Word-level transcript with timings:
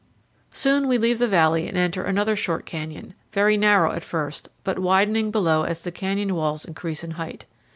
Soon 0.49 0.87
we 0.87 0.97
leave 0.97 1.19
the 1.19 1.27
valley 1.27 1.67
and 1.67 1.77
enter 1.77 2.03
another 2.03 2.35
short 2.35 2.65
canyon, 2.65 3.13
very 3.31 3.55
narrow 3.55 3.91
at 3.91 4.01
first, 4.01 4.49
but 4.63 4.79
widening 4.79 5.29
below 5.29 5.61
as 5.61 5.83
the 5.83 5.91
canyon 5.91 6.33
walls 6.33 6.65
increase 6.65 7.03
in 7.03 7.11
height. 7.11 7.45